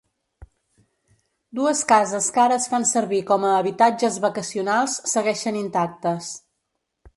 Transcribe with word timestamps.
Dues 1.59 1.83
cases 1.91 2.29
que 2.37 2.41
ara 2.45 2.57
es 2.63 2.65
fan 2.73 2.87
servir 2.93 3.21
com 3.29 3.47
a 3.49 3.53
habitatges 3.59 4.19
vacacionals 4.27 4.99
segueixen 5.15 5.63
intactes. 5.63 6.35